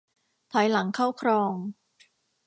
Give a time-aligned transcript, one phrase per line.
[0.51, 1.55] ถอยหลังเข้าคลอง